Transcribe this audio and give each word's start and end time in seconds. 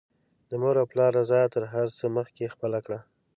د 0.49 0.51
مور 0.61 0.75
او 0.81 0.87
پلار 0.91 1.11
رضاء 1.19 1.45
تر 1.53 1.63
هر 1.73 1.87
څه 1.97 2.05
مخکې 2.17 2.51
خپله 2.53 2.79
کړه 2.85 2.99